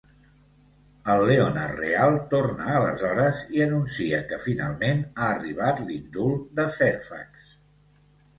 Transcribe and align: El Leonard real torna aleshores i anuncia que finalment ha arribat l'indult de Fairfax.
El 1.15 1.19
Leonard 1.31 1.75
real 1.81 2.17
torna 2.31 2.65
aleshores 2.79 3.43
i 3.57 3.61
anuncia 3.67 4.23
que 4.33 4.41
finalment 4.47 5.05
ha 5.11 5.29
arribat 5.35 5.83
l'indult 5.91 6.51
de 6.63 6.67
Fairfax. 6.81 7.55